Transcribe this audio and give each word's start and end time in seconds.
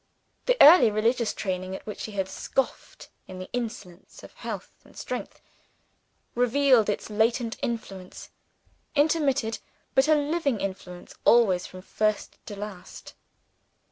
The 0.47 0.57
early 0.59 0.89
religious 0.89 1.31
training, 1.31 1.75
at 1.75 1.85
which 1.85 1.99
she 1.99 2.13
had 2.13 2.27
scoffed 2.27 3.09
in 3.27 3.37
the 3.37 3.51
insolence 3.53 4.23
of 4.23 4.33
health 4.33 4.71
and 4.83 4.97
strength, 4.97 5.39
revealed 6.33 6.89
its 6.89 7.11
latent 7.11 7.55
influence 7.61 8.31
intermitted, 8.95 9.59
but 9.93 10.07
a 10.07 10.15
living 10.15 10.59
influence 10.59 11.13
always 11.23 11.67
from 11.67 11.83
first 11.83 12.39
to 12.47 12.55
last. 12.55 13.13